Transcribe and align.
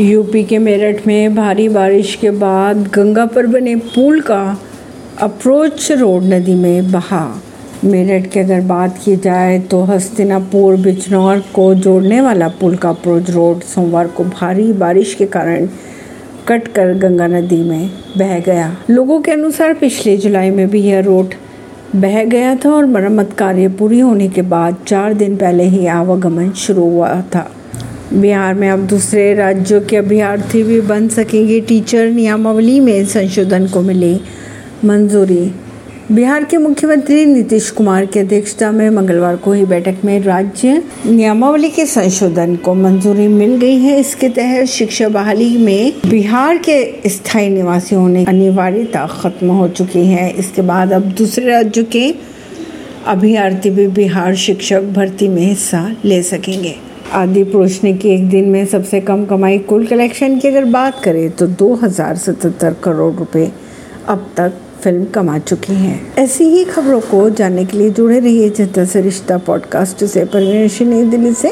UP 0.00 0.42
के 0.44 0.58
मेरठ 0.58 1.06
में 1.06 1.34
भारी 1.34 1.68
बारिश 1.68 2.14
के 2.16 2.30
बाद 2.30 2.76
गंगा 2.88 3.26
पर 3.26 3.46
बने 3.46 3.74
पुल 3.76 4.20
का 4.20 4.58
अप्रोच 5.18 5.90
रोड 5.92 6.22
नदी 6.24 6.54
में 6.54 6.90
बहा। 6.92 7.42
मेरठ 7.84 8.30
की 8.32 8.40
अगर 8.40 8.60
बात 8.60 8.98
की 9.04 9.16
जाए 9.16 9.58
तो 9.60 9.82
हस्तिनापुर, 9.82 10.76
बिजनौर 10.76 11.44
को 11.54 11.74
जोड़ने 11.74 12.20
वाला 12.20 12.48
पुल 12.48 12.76
का 12.76 12.90
अप्रोच 12.90 13.30
रोड 13.30 13.60
सोमवार 13.60 14.06
को 14.06 14.24
भारी 14.24 14.72
बारिश 14.72 15.14
के 15.14 15.26
कारण 15.26 15.68
कट 16.48 16.68
कर 16.68 16.94
गंगा 16.98 17.26
नदी 17.26 17.62
में 17.62 17.90
बह 18.18 18.38
गया। 18.40 18.76
लोगों 18.90 19.20
के 19.20 19.32
अनुसार 19.32 19.74
पिछले 19.74 20.16
जुलाई 20.16 20.50
में 20.50 20.68
भी 20.70 20.80
यह 20.80 21.00
रोड 21.00 21.34
बह 21.96 22.24
गया 22.24 22.54
था 22.54 22.70
और 22.70 22.86
मरम्मत 22.86 23.32
कार्य 23.32 23.68
पूरी 23.68 24.00
होने 24.00 24.28
के 24.28 24.42
बाद 24.42 24.76
चार 24.86 25.14
दिन 25.14 25.36
पहले 25.36 25.64
ही 25.64 25.86
आवागमन 25.86 26.50
शुरू 26.50 26.90
हुआ 26.90 27.20
था। 27.34 27.50
बिहार 28.12 28.54
में 28.54 28.70
अब 28.70 28.78
दूसरे 28.86 29.34
राज्यों 29.34 29.80
के 29.80 29.96
अभ्यर्थी 29.96 30.62
भी 30.62 30.80
बन 30.80 31.08
सकेंगे। 31.08 31.60
टीचर 31.60 32.10
नियमावली 32.10 32.80
में 32.80 33.04
संशोधन 33.04 33.66
को 33.66 33.80
मिली 33.80 34.20
मंजूरी। 34.84 35.52
बिहार 36.12 36.44
के 36.44 36.56
मुख्यमंत्री 36.56 37.24
नीतीश 37.26 37.70
कुमार 37.70 38.06
की 38.06 38.20
अध्यक्षता 38.20 38.70
में 38.70 38.90
मंगलवार 38.90 39.36
को 39.36 39.50
हुई 39.50 39.64
बैठक 39.64 40.04
में 40.04 40.20
राज्य 40.20 40.82
नियमावली 41.06 41.70
के 41.70 41.86
संशोधन 41.86 42.56
को 42.56 42.74
मंजूरी 42.74 43.28
मिल 43.28 43.56
गई 43.56 43.78
है। 43.78 44.00
इसके 44.00 44.28
तहत 44.28 44.66
शिक्षा 44.66 45.08
बहाली 45.08 45.56
में 45.56 45.92
बिहार 46.06 46.58
के 46.58 47.08
स्थायी 47.08 47.48
निवासी 47.48 47.94
होने 47.94 48.24
अनिवार्यता 48.24 49.06
खत्म 49.06 49.50
हो 49.50 49.68
चुकी 49.68 50.06
है। 50.06 50.30
इसके 50.30 50.62
बाद 50.62 50.92
अब 50.92 51.02
दूसरे 51.02 51.46
राज्यों 51.46 51.84
के 51.84 52.14
अभ्यर्थी 53.06 53.70
भी 53.70 53.86
बिहार 53.86 54.34
शिक्षक 54.34 54.82
भर्ती 54.82 55.28
में 55.28 55.42
हिस्सा 55.42 55.96
ले 56.04 56.22
सकेंगे। 56.22 56.91
आदि 57.12 57.42
पुरुष 57.44 57.82
ने 57.84 57.92
की 57.92 58.08
एक 58.08 58.28
दिन 58.30 58.44
में 58.44 58.64
सबसे 58.66 59.00
कम 59.00 59.24
कमाई 59.24 59.58
कुल 59.58 59.86
कलेक्शन 59.86 60.38
की 60.38 60.48
अगर 60.48 60.64
बात 60.64 61.00
करें 61.04 61.30
तो 61.30 61.46
दो 61.46 61.74
हज़ार 61.74 62.16
सतहत्तर 62.16 62.76
करोड़ 62.84 63.12
रुपए 63.14 63.50
अब 64.08 64.26
तक 64.36 64.52
फ़िल्म 64.82 65.04
कमा 65.04 65.38
चुकी 65.38 65.72
हैं। 65.72 66.14
ऐसी 66.18 66.44
ही 66.44 66.64
खबरों 66.64 67.00
को 67.00 67.28
जानने 67.30 67.64
के 67.64 67.78
लिए 67.78 67.90
जुड़े 67.90 68.18
रहिए 68.20 68.48
जनता 68.50 68.84
से 68.84 69.00
रिश्ता 69.00 69.38
पॉडकास्ट 69.38 70.04
से। 70.04 70.24
परवीन 70.24 70.88
नई 70.88 71.04
दिल्ली 71.04 71.32
से। 71.32 71.50